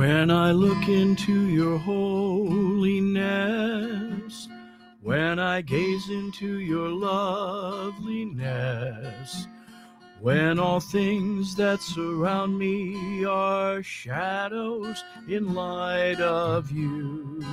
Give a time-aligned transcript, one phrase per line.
[0.00, 3.18] When I look into your holiness,
[5.02, 8.16] when I gaze into your loveliness,
[10.18, 17.44] when all things that surround me are shadows in light of you.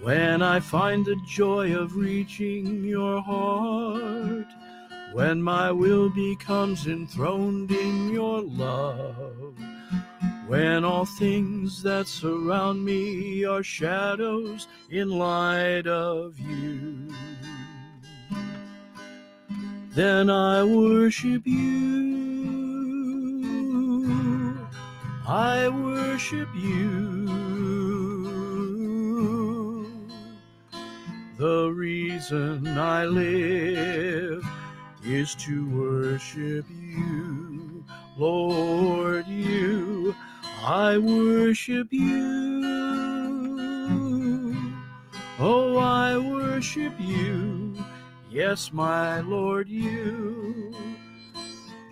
[0.00, 4.01] When I find the joy of reaching your heart,
[5.12, 9.54] when my will becomes enthroned in your love,
[10.46, 17.12] when all things that surround me are shadows in light of you,
[19.90, 21.82] then I worship you.
[25.28, 27.28] I worship you.
[31.36, 34.44] The reason I live
[35.04, 37.84] is to worship you,
[38.16, 40.14] Lord, you.
[40.64, 42.62] I worship you.
[45.38, 47.74] Oh, I worship you.
[48.30, 50.74] Yes, my Lord, you.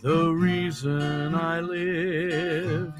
[0.03, 2.94] The reason I live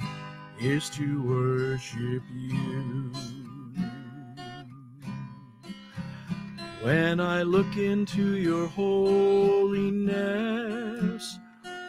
[0.61, 2.70] is to worship you.
[6.83, 10.19] When I look into your holiness,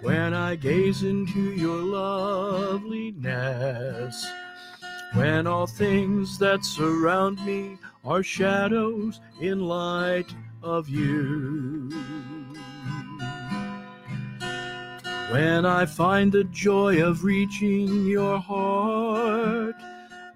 [0.02, 3.12] when I gaze into your loveliness,
[5.14, 11.90] when all things that surround me are shadows in light of you.
[15.32, 19.76] When I find the joy of reaching your heart,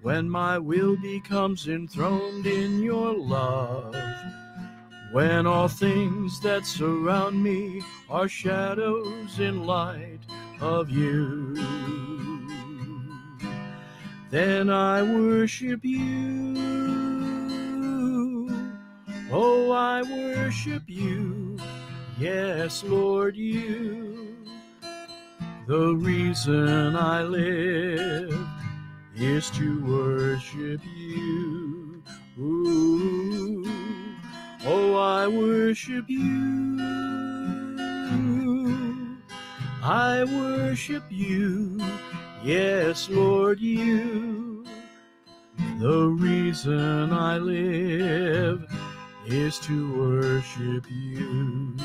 [0.00, 3.94] when my will becomes enthroned in your love,
[5.12, 10.20] when all things that surround me are shadows in light
[10.60, 11.54] of you,
[14.30, 16.56] then I worship you.
[19.30, 21.58] Oh, I worship you.
[22.18, 24.36] Yes, Lord, you.
[25.66, 28.48] The reason I live
[29.16, 32.02] is to worship you.
[32.38, 33.75] Ooh.
[34.68, 36.76] Oh, I worship you.
[39.80, 41.80] I worship you.
[42.42, 44.66] Yes, Lord, you.
[45.78, 48.66] The reason I live
[49.26, 51.76] is to worship you.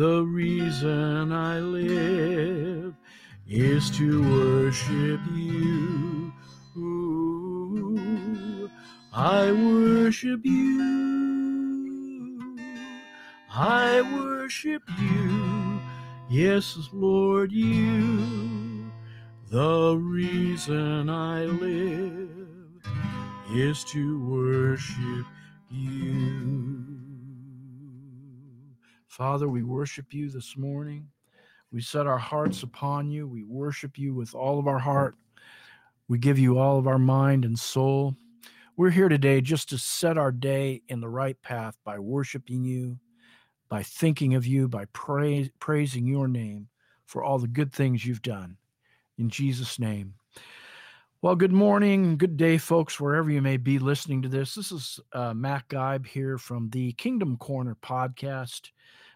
[0.00, 2.94] The reason I live
[3.46, 6.32] is to worship you.
[9.12, 12.56] I worship you.
[13.52, 15.80] I worship you.
[16.30, 18.90] Yes, Lord, you.
[19.50, 22.30] The reason I live
[23.52, 25.26] is to worship
[25.68, 26.59] you.
[29.10, 31.08] Father, we worship you this morning.
[31.72, 33.26] We set our hearts upon you.
[33.26, 35.16] We worship you with all of our heart.
[36.06, 38.14] We give you all of our mind and soul.
[38.76, 43.00] We're here today just to set our day in the right path by worshiping you,
[43.68, 46.68] by thinking of you, by praise, praising your name
[47.04, 48.58] for all the good things you've done.
[49.18, 50.14] In Jesus' name.
[51.22, 54.54] Well, good morning, good day, folks, wherever you may be listening to this.
[54.54, 58.70] This is uh, Matt Geib here from the Kingdom Corner podcast.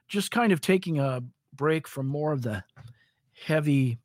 [0.06, 1.22] Just kind of taking a
[1.54, 2.62] break from more of the
[3.46, 4.00] heavy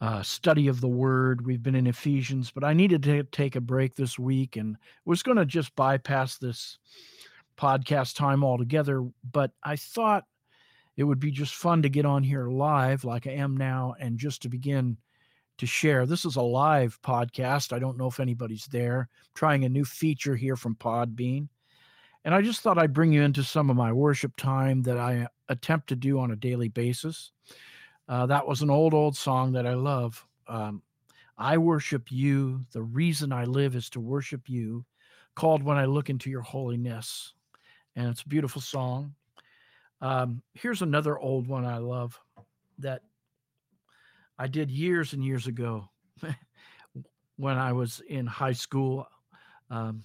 [0.00, 1.44] uh, study of the word.
[1.44, 5.24] We've been in Ephesians, but I needed to take a break this week and was
[5.24, 6.78] going to just bypass this
[7.58, 9.04] podcast time altogether.
[9.32, 10.26] But I thought
[10.96, 14.16] it would be just fun to get on here live like I am now and
[14.16, 14.96] just to begin
[15.58, 16.06] to share.
[16.06, 17.72] This is a live podcast.
[17.72, 19.08] I don't know if anybody's there.
[19.20, 21.48] I'm trying a new feature here from Podbean.
[22.24, 25.28] And I just thought I'd bring you into some of my worship time that I
[25.48, 27.32] attempt to do on a daily basis.
[28.08, 30.26] Uh, that was an old, old song that I love.
[30.48, 30.82] Um,
[31.36, 32.60] I worship you.
[32.72, 34.84] The reason I live is to worship you,
[35.34, 37.34] called When I Look into Your Holiness.
[37.96, 39.14] And it's a beautiful song.
[40.00, 42.18] Um, here's another old one I love
[42.78, 43.02] that
[44.38, 45.88] I did years and years ago
[47.36, 49.06] when I was in high school.
[49.70, 50.02] Um,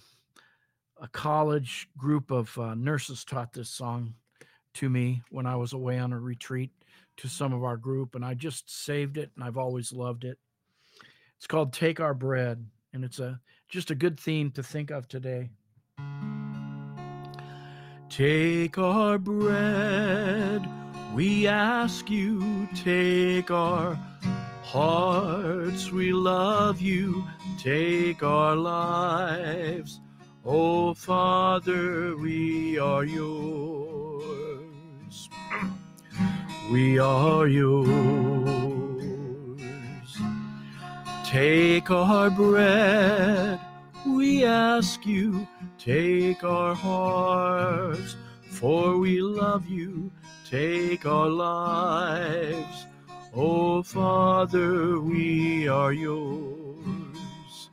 [1.00, 4.14] a college group of uh, nurses taught this song
[4.74, 6.70] to me when I was away on a retreat
[7.16, 10.38] to some of our group, and I just saved it, and I've always loved it.
[11.36, 15.08] It's called Take Our Bread, and it's a just a good theme to think of
[15.08, 15.50] today.
[18.08, 20.68] Take our bread,
[21.14, 23.98] we ask you, take our
[24.70, 27.24] hearts, we love you,
[27.58, 30.00] take our lives.
[30.44, 34.18] Oh, Father, we are yours.
[36.70, 37.80] We are yours.
[41.24, 43.58] Take our bread,
[44.06, 50.12] we ask you, take our hearts, for we love you,
[50.48, 52.86] take our lives.
[53.32, 57.70] Oh, Father, we are yours.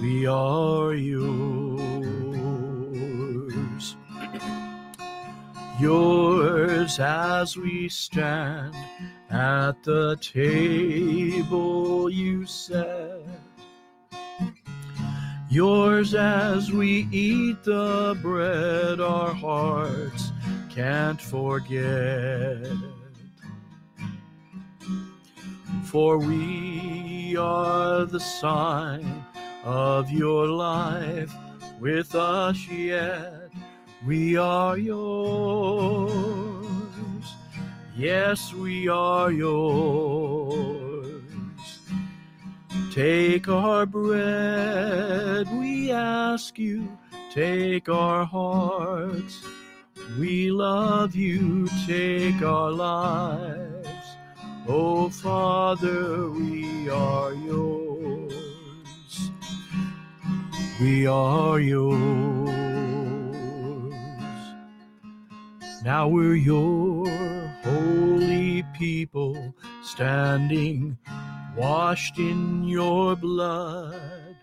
[0.00, 1.28] We are yours.
[5.78, 8.74] Yours as we stand
[9.28, 13.20] at the table you set.
[15.50, 20.32] Yours as we eat the bread our hearts
[20.70, 22.66] can't forget.
[25.90, 29.24] For we are the sign
[29.64, 31.32] of your life
[31.80, 33.50] with us yet.
[34.06, 36.14] We are yours.
[37.96, 40.68] Yes, we are yours.
[42.92, 46.86] Take our bread, we ask you.
[47.32, 49.42] Take our hearts.
[50.18, 51.66] We love you.
[51.86, 53.67] Take our lives.
[54.70, 58.34] Oh, Father, we are yours.
[60.78, 62.50] We are yours.
[65.82, 67.08] Now we're your
[67.64, 70.98] holy people, standing,
[71.56, 74.36] washed in your blood.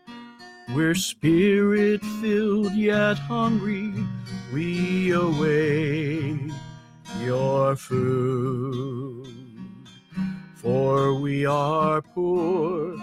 [0.73, 3.93] We're spirit filled yet hungry.
[4.51, 6.51] We await
[7.21, 9.14] your food.
[10.65, 12.97] For we are poor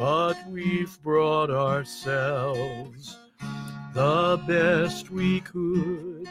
[0.00, 3.16] but we've brought ourselves
[3.92, 6.28] the best we could.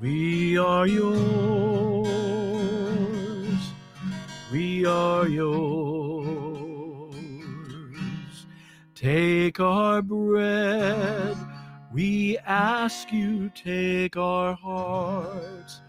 [0.00, 2.08] We are yours.
[4.50, 7.14] We are yours.
[8.94, 11.36] Take our bread.
[11.92, 15.82] We ask you, take our hearts.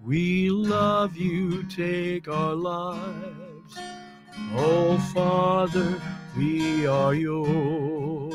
[0.00, 3.47] We love you, take our lives.
[4.54, 6.00] Oh, Father,
[6.36, 8.34] we are yours.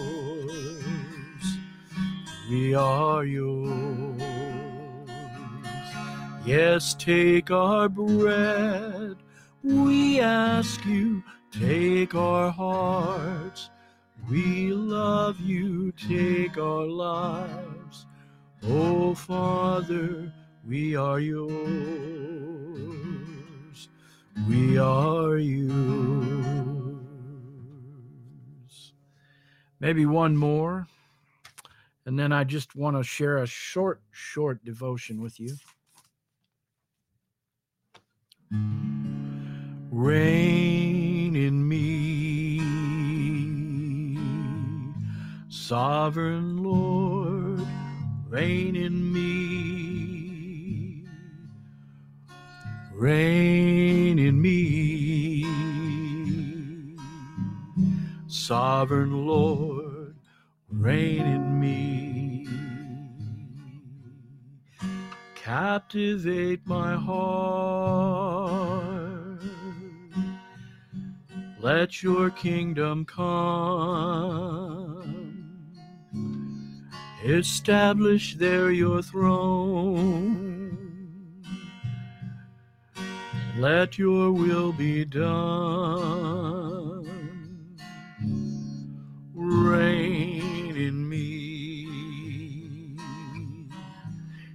[2.49, 4.21] We are yours.
[6.45, 9.15] Yes, take our bread.
[9.63, 13.69] We ask you, take our hearts.
[14.29, 18.05] We love you, take our lives.
[18.61, 20.33] Oh, Father,
[20.67, 23.02] we are yours.
[24.47, 25.73] We are yours.
[29.79, 30.87] Maybe one more.
[32.05, 35.55] And then I just want to share a short, short devotion with you.
[39.91, 42.59] Reign in me,
[45.49, 47.65] sovereign Lord,
[48.27, 51.05] reign in me,
[52.93, 53.52] reign
[58.83, 60.13] sovereign Lord,
[60.69, 62.45] reign in me.
[65.35, 68.19] Captivate my heart.
[71.61, 74.43] Let your kingdom come.
[77.23, 80.77] Establish there your throne.
[83.57, 86.42] Let your will be done.
[89.53, 91.87] Reign in me.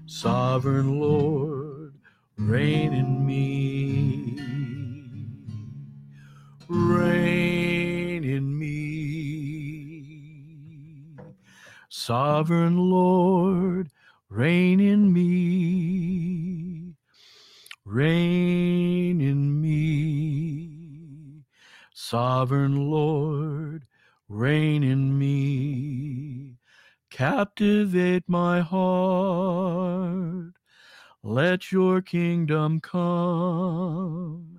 [0.06, 1.94] Sovereign Lord,
[2.36, 4.36] reign in me.
[6.68, 8.78] Reign in me.
[11.88, 13.90] Sovereign Lord,
[14.28, 16.96] reign in me.
[17.84, 21.44] Reign in me.
[21.94, 23.57] Sovereign Lord,
[24.28, 26.58] reign in me.
[27.10, 30.52] Captivate my heart.
[31.22, 34.58] Let your kingdom come.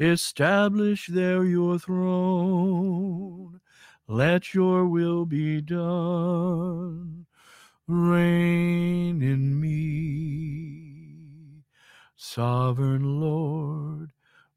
[0.00, 3.60] establish there your throne.
[4.08, 7.26] Let your will be done.
[7.88, 11.64] Reign in me,
[12.16, 14.12] sovereign Lord,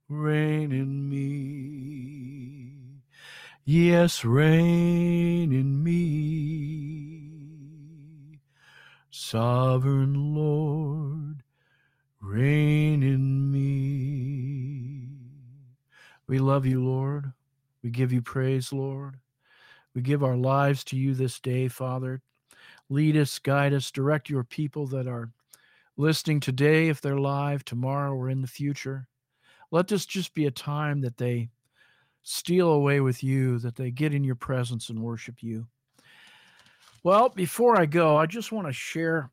[0.10, 2.83] reign in me.
[3.65, 6.01] Yes, reign in me,
[9.10, 11.43] sovereign Lord,
[12.20, 15.08] reign in me.
[16.27, 17.32] We love you, Lord.
[17.82, 19.20] We give you praise, Lord.
[19.96, 22.22] We give our lives to you this day, Father.
[22.89, 25.32] Lead us, guide us, direct your people that are
[25.96, 29.08] listening today, if they're live, tomorrow, or in the future.
[29.72, 31.48] Let this just be a time that they
[32.24, 35.68] steal away with you, that they get in your presence and worship you.
[37.03, 39.30] Well, before I go, I just want to share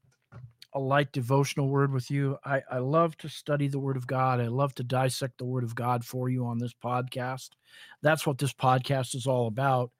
[0.72, 2.38] a light devotional word with you.
[2.44, 4.40] I, I love to study the Word of God.
[4.40, 7.50] I love to dissect the Word of God for you on this podcast.
[8.02, 9.90] That's what this podcast is all about.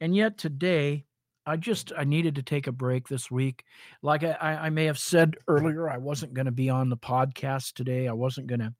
[0.00, 1.04] And yet today,
[1.46, 3.64] I just I needed to take a break this week.
[4.02, 7.74] Like I, I may have said earlier, I wasn't going to be on the podcast
[7.74, 8.08] today.
[8.08, 8.72] I wasn't going to.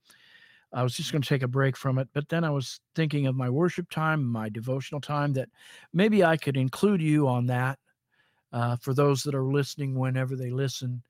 [0.74, 2.08] I was just going to take a break from it.
[2.12, 5.48] But then I was thinking of my worship time, my devotional time, that
[5.92, 7.78] maybe I could include you on that
[8.52, 11.02] uh, for those that are listening whenever they listen.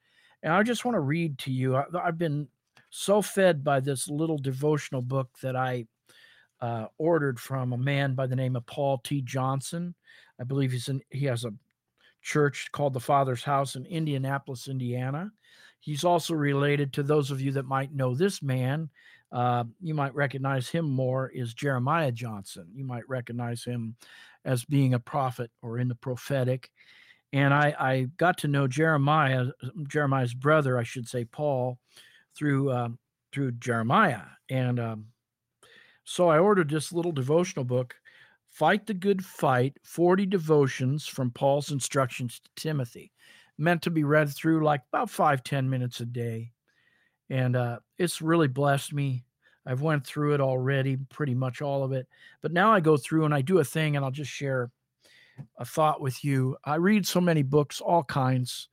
[0.42, 1.76] And I just want to read to you.
[1.76, 2.48] I, I've been
[2.90, 5.86] so fed by this little devotional book that I
[6.60, 9.22] uh, ordered from a man by the name of Paul T.
[9.22, 9.94] Johnson.
[10.40, 11.52] I believe he's in, he has a
[12.22, 15.30] church called the Father's House in Indianapolis, Indiana.
[15.80, 18.88] He's also related to those of you that might know this man.
[19.32, 22.68] Uh, you might recognize him more is Jeremiah Johnson.
[22.72, 23.96] You might recognize him
[24.44, 26.70] as being a prophet or in the prophetic.
[27.32, 29.46] And I, I got to know Jeremiah,
[29.88, 31.78] Jeremiah's brother, I should say, Paul,
[32.36, 32.98] through um,
[33.32, 35.06] through Jeremiah, and um,
[36.04, 37.96] so I ordered this little devotional book,
[38.48, 43.12] "Fight the Good Fight: Forty Devotions from Paul's Instructions to Timothy,"
[43.58, 46.52] meant to be read through like about five ten minutes a day,
[47.30, 49.24] and uh, it's really blessed me.
[49.66, 52.06] I've went through it already, pretty much all of it,
[52.42, 54.70] but now I go through and I do a thing, and I'll just share
[55.58, 56.56] a thought with you.
[56.64, 58.68] I read so many books, all kinds,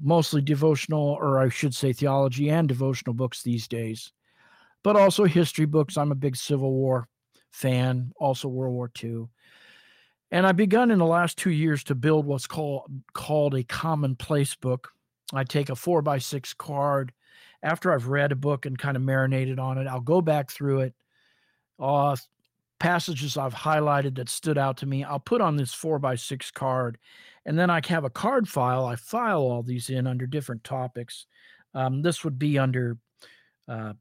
[0.00, 4.12] mostly devotional, or I should say theology and devotional books these days,
[4.82, 5.96] but also history books.
[5.96, 7.08] I'm a big Civil War
[7.50, 9.26] fan, also World War II.
[10.30, 14.54] And I've begun in the last two years to build what's called called a commonplace
[14.54, 14.92] book.
[15.32, 17.12] I take a four by six card.
[17.62, 20.80] After I've read a book and kind of marinated on it, I'll go back through
[20.80, 20.94] it,
[21.78, 22.16] uh,
[22.80, 26.50] passages I've highlighted that stood out to me, I'll put on this four by six
[26.50, 26.98] card.
[27.46, 28.84] And then I have a card file.
[28.84, 31.26] I file all these in under different topics.
[31.74, 32.98] Um, this would be under,
[33.68, 33.92] uh,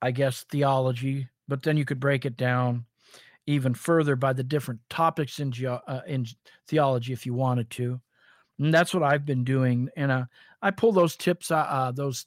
[0.00, 2.84] I guess, theology, but then you could break it down
[3.46, 6.26] even further by the different topics in, ge- uh, in
[6.68, 7.98] theology if you wanted to.
[8.58, 9.88] And that's what I've been doing.
[9.96, 10.24] And uh,
[10.60, 12.26] I pull those tips, uh, uh those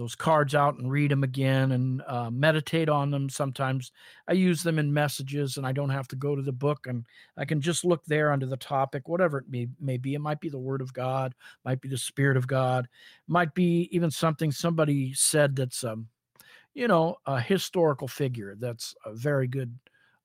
[0.00, 3.28] those cards out and read them again and uh, meditate on them.
[3.28, 3.92] Sometimes
[4.26, 7.04] I use them in messages and I don't have to go to the book and
[7.36, 10.14] I can just look there under the topic, whatever it may, may be.
[10.14, 11.34] It might be the Word of God,
[11.66, 12.88] might be the Spirit of God,
[13.28, 16.08] might be even something somebody said that's, um,
[16.72, 18.56] you know, a historical figure.
[18.58, 19.78] That's a very good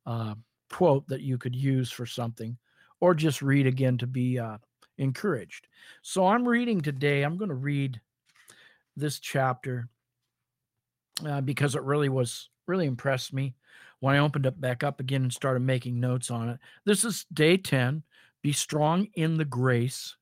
[0.05, 0.36] uh,
[0.72, 2.58] quote that you could use for something,
[3.01, 4.58] or just read again to be uh,
[5.00, 5.67] encouraged.
[6.01, 7.24] So I'm reading today.
[7.24, 8.00] I'm going to read
[8.96, 9.90] this chapter
[11.25, 13.56] uh, because it really was really impressed me
[14.00, 16.60] when I opened it back up again and started making notes on it.
[16.86, 18.04] This is day 10.
[18.42, 20.16] Be strong in the grace.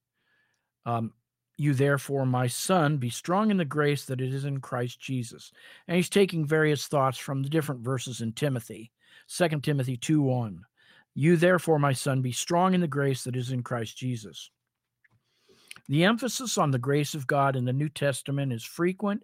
[0.86, 1.14] Um,
[1.58, 5.52] you therefore, my son, be strong in the grace that it is in Christ Jesus.
[5.88, 8.92] And he's taking various thoughts from the different verses in Timothy.
[9.28, 10.66] 2 Timothy 2 1.
[11.16, 14.50] You therefore, my son, be strong in the grace that is in Christ Jesus.
[15.90, 19.24] The emphasis on the grace of God in the New Testament is frequent,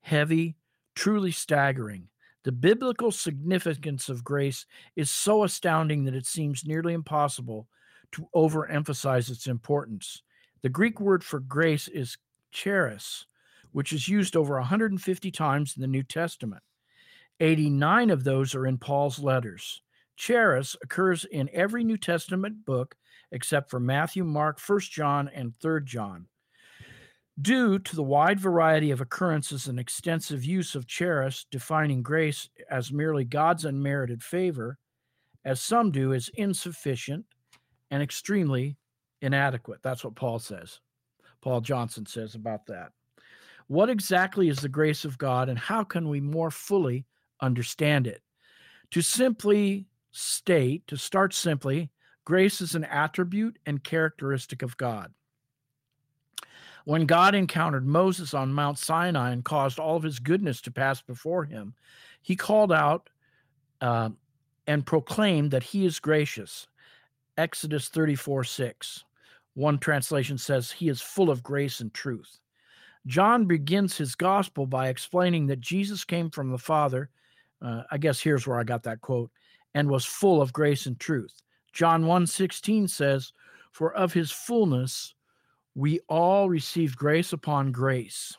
[0.00, 0.56] heavy,
[0.94, 2.08] truly staggering.
[2.44, 4.64] The biblical significance of grace
[4.96, 7.68] is so astounding that it seems nearly impossible
[8.12, 10.22] to overemphasize its importance.
[10.62, 12.16] The Greek word for grace is
[12.50, 13.26] charis,
[13.72, 16.62] which is used over 150 times in the New Testament.
[17.40, 19.82] 89 of those are in Paul's letters.
[20.16, 22.96] Charis occurs in every New Testament book
[23.32, 26.26] except for Matthew, Mark, 1 John, and 3 John.
[27.40, 32.92] Due to the wide variety of occurrences and extensive use of charis, defining grace as
[32.92, 34.78] merely God's unmerited favor,
[35.44, 37.24] as some do, is insufficient
[37.90, 38.76] and extremely
[39.22, 39.80] inadequate.
[39.82, 40.80] That's what Paul says.
[41.40, 42.90] Paul Johnson says about that.
[43.68, 47.06] What exactly is the grace of God and how can we more fully
[47.40, 48.22] understand it?
[48.92, 51.90] To simply state, to start simply,
[52.28, 55.14] grace is an attribute and characteristic of God.
[56.84, 61.00] When God encountered Moses on Mount Sinai and caused all of his goodness to pass
[61.00, 61.72] before him,
[62.20, 63.08] he called out
[63.80, 64.10] uh,
[64.66, 66.66] and proclaimed that he is gracious.
[67.38, 69.04] Exodus 34 6.
[69.54, 72.40] One translation says, He is full of grace and truth.
[73.06, 77.08] John begins his gospel by explaining that Jesus came from the Father.
[77.62, 79.30] Uh, I guess here's where I got that quote,
[79.74, 81.32] and was full of grace and truth.
[81.72, 83.32] John 1:16 says,
[83.72, 85.14] "For of his fullness
[85.74, 88.36] we all received grace upon grace."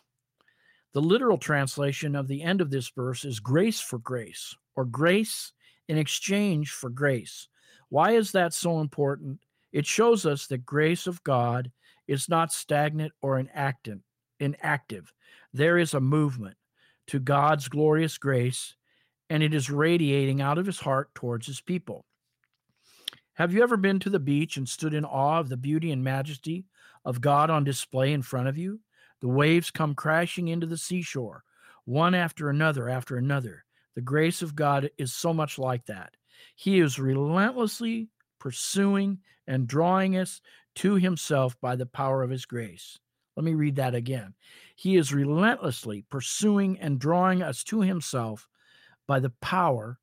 [0.91, 5.53] The literal translation of the end of this verse is grace for grace, or grace
[5.87, 7.47] in exchange for grace.
[7.89, 9.41] Why is that so important?
[9.71, 11.71] It shows us that grace of God
[12.07, 14.01] is not stagnant or inactive.
[14.39, 15.13] inactive.
[15.53, 16.57] There is a movement
[17.07, 18.75] to God's glorious grace,
[19.29, 22.05] and it is radiating out of his heart towards his people.
[23.39, 26.03] Have you ever been to the beach and stood in awe of the beauty and
[26.03, 26.65] majesty
[27.05, 28.81] of God on display in front of you?
[29.21, 31.45] The waves come crashing into the seashore,
[31.85, 33.63] one after another after another.
[33.95, 36.17] The grace of God is so much like that.
[36.53, 40.41] He is relentlessly pursuing and drawing us
[40.75, 42.99] to himself by the power of his grace.
[43.37, 44.33] Let me read that again.
[44.75, 48.49] He is relentlessly pursuing and drawing us to himself
[49.07, 49.97] by the power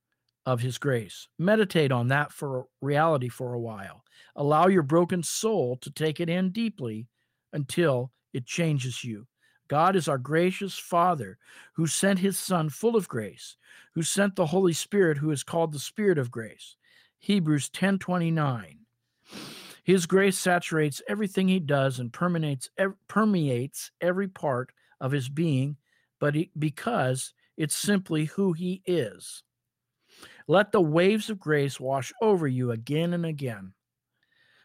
[0.47, 1.29] of his grace.
[1.39, 4.05] Meditate on that for reality for a while.
[4.37, 7.09] Allow your broken soul to take it in deeply
[7.53, 9.27] until it changes you.
[9.69, 11.39] God is our gracious Father
[11.75, 13.57] who sent his Son full of grace,
[13.95, 16.77] who sent the Holy Spirit who is called the Spirit of grace.
[17.19, 18.87] Hebrews 10:29.
[19.83, 22.71] His grace saturates everything he does and permeates
[23.09, 24.71] permeates every part
[25.01, 25.77] of his being,
[26.21, 29.43] but he, because it's simply who he is.
[30.49, 33.73] Let the waves of grace wash over you again and again.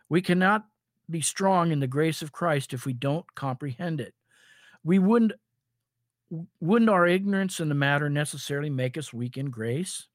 [0.09, 0.65] We cannot
[1.09, 4.13] be strong in the grace of Christ if we don't comprehend it.
[4.83, 5.33] We wouldn't
[6.61, 10.07] wouldn't our ignorance in the matter necessarily make us weak in grace?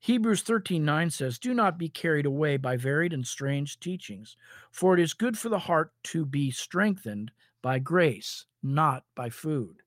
[0.00, 4.36] Hebrews 13:9 says, Do not be carried away by varied and strange teachings,
[4.72, 7.30] for it is good for the heart to be strengthened
[7.62, 9.82] by grace, not by food.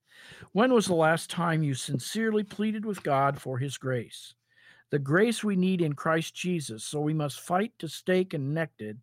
[0.53, 4.33] When was the last time you sincerely pleaded with God for his grace?
[4.91, 9.00] The grace we need in Christ Jesus, so we must fight to stay connected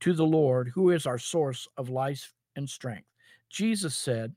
[0.00, 3.08] to the Lord, who is our source of life and strength.
[3.48, 4.34] Jesus said,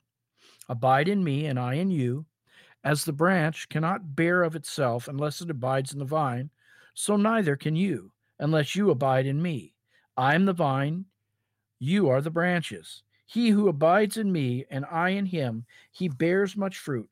[0.69, 2.26] Abide in me, and I in you.
[2.84, 6.50] As the branch cannot bear of itself unless it abides in the vine,
[6.93, 9.73] so neither can you unless you abide in me.
[10.15, 11.06] I am the vine,
[11.80, 13.04] you are the branches.
[13.26, 17.10] He who abides in me, and I in him, he bears much fruit.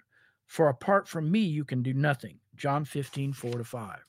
[0.48, 2.40] For apart from me, you can do nothing.
[2.56, 4.06] John 15, 4 to 5.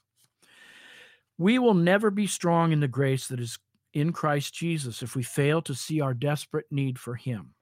[1.38, 3.58] We will never be strong in the grace that is
[3.92, 7.54] in Christ Jesus if we fail to see our desperate need for Him.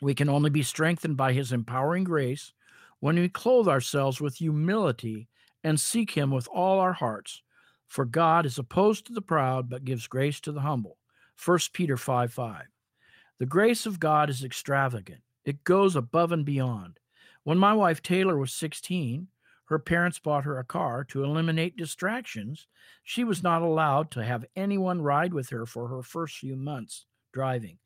[0.00, 2.52] We can only be strengthened by His empowering grace
[3.00, 5.28] when we clothe ourselves with humility
[5.64, 7.42] and seek Him with all our hearts.
[7.86, 10.98] For God is opposed to the proud, but gives grace to the humble.
[11.42, 12.64] 1 Peter 5 5.
[13.38, 16.98] The grace of God is extravagant, it goes above and beyond.
[17.44, 19.28] When my wife Taylor was 16,
[19.68, 22.66] her parents bought her a car to eliminate distractions.
[23.02, 27.04] She was not allowed to have anyone ride with her for her first few months
[27.34, 27.78] driving.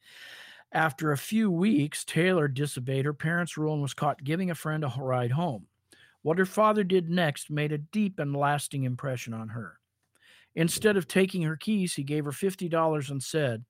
[0.71, 4.85] After a few weeks, Taylor disobeyed her parents' rule and was caught giving a friend
[4.85, 5.66] a ride home.
[6.23, 9.81] What her father did next made a deep and lasting impression on her.
[10.55, 13.64] Instead of taking her keys, he gave her $50 and said,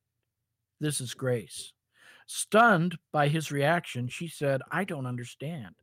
[0.79, 1.73] This is grace.
[2.27, 5.73] Stunned by his reaction, she said, I don't understand.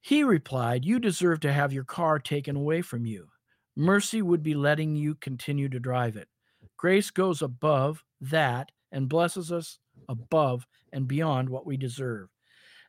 [0.00, 3.28] He replied, You deserve to have your car taken away from you.
[3.76, 6.28] Mercy would be letting you continue to drive it.
[6.76, 12.28] Grace goes above that and blesses us above and beyond what we deserve.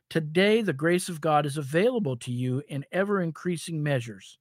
[0.08, 4.38] Today, the grace of God is available to you in ever increasing measures.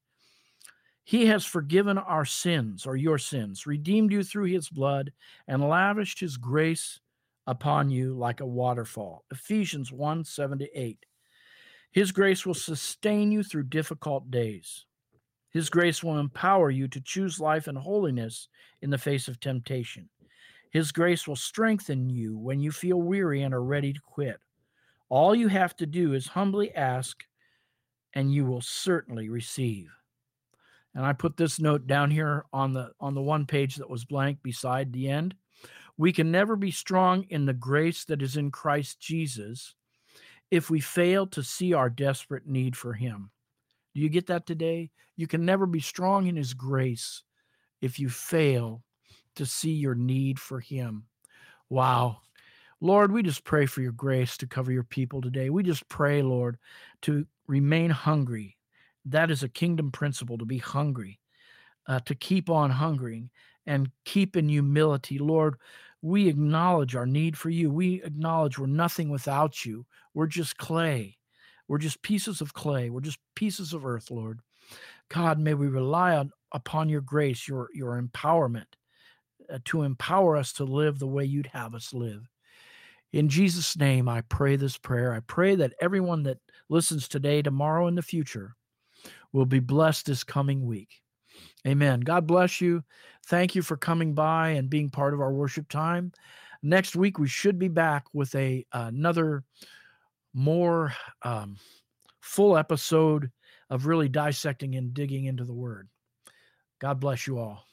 [1.03, 5.11] He has forgiven our sins or your sins, redeemed you through his blood,
[5.47, 6.99] and lavished his grace
[7.47, 9.25] upon you like a waterfall.
[9.31, 11.05] Ephesians 1 7 to 8.
[11.91, 14.85] His grace will sustain you through difficult days.
[15.49, 18.47] His grace will empower you to choose life and holiness
[18.81, 20.09] in the face of temptation.
[20.71, 24.39] His grace will strengthen you when you feel weary and are ready to quit.
[25.09, 27.23] All you have to do is humbly ask,
[28.13, 29.89] and you will certainly receive.
[30.93, 34.05] And I put this note down here on the on the one page that was
[34.05, 35.35] blank beside the end.
[35.97, 39.75] We can never be strong in the grace that is in Christ Jesus
[40.51, 43.31] if we fail to see our desperate need for him.
[43.93, 44.91] Do you get that today?
[45.15, 47.23] You can never be strong in His grace
[47.81, 48.83] if you fail
[49.35, 51.05] to see your need for Him.
[51.69, 52.19] Wow.
[52.79, 55.49] Lord, we just pray for your grace to cover your people today.
[55.49, 56.57] We just pray, Lord,
[57.01, 58.57] to remain hungry.
[59.03, 61.19] That is a kingdom principle to be hungry,
[61.87, 63.29] uh, to keep on hungering
[63.65, 65.17] and keep in humility.
[65.17, 65.55] Lord,
[66.01, 67.69] we acknowledge our need for you.
[67.69, 69.85] We acknowledge we're nothing without you.
[70.13, 71.17] We're just clay.
[71.67, 72.89] We're just pieces of clay.
[72.89, 74.39] We're just pieces of earth, Lord.
[75.09, 78.65] God, may we rely on upon your grace, your your empowerment
[79.51, 82.27] uh, to empower us to live the way you'd have us live.
[83.11, 85.13] In Jesus' name, I pray this prayer.
[85.13, 86.37] I pray that everyone that
[86.69, 88.55] listens today, tomorrow, in the future
[89.33, 91.01] will be blessed this coming week.
[91.67, 91.99] Amen.
[91.99, 92.83] God bless you.
[93.27, 96.11] Thank you for coming by and being part of our worship time.
[96.61, 99.43] Next week, we should be back with a another
[100.33, 101.57] more um,
[102.21, 103.31] full episode
[103.69, 105.87] of really dissecting and digging into the word.
[106.79, 107.65] God bless you all.